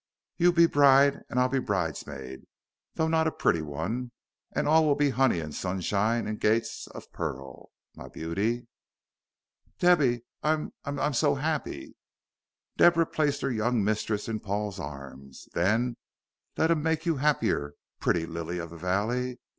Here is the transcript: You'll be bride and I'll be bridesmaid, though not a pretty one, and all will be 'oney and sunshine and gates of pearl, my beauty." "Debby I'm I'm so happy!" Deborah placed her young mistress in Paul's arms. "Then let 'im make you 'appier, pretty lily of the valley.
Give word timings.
You'll 0.37 0.51
be 0.51 0.65
bride 0.65 1.21
and 1.29 1.39
I'll 1.39 1.47
be 1.47 1.59
bridesmaid, 1.59 2.47
though 2.95 3.07
not 3.07 3.27
a 3.27 3.31
pretty 3.31 3.61
one, 3.61 4.09
and 4.51 4.67
all 4.67 4.83
will 4.83 4.95
be 4.95 5.13
'oney 5.13 5.39
and 5.39 5.53
sunshine 5.53 6.25
and 6.25 6.39
gates 6.39 6.87
of 6.87 7.11
pearl, 7.11 7.69
my 7.95 8.07
beauty." 8.07 8.65
"Debby 9.77 10.23
I'm 10.41 10.73
I'm 10.85 11.13
so 11.13 11.35
happy!" 11.35 11.93
Deborah 12.77 13.05
placed 13.05 13.41
her 13.41 13.51
young 13.51 13.83
mistress 13.83 14.27
in 14.27 14.39
Paul's 14.39 14.79
arms. 14.79 15.47
"Then 15.53 15.97
let 16.57 16.71
'im 16.71 16.81
make 16.81 17.05
you 17.05 17.19
'appier, 17.19 17.75
pretty 17.99 18.25
lily 18.25 18.57
of 18.57 18.71
the 18.71 18.77
valley. 18.77 19.37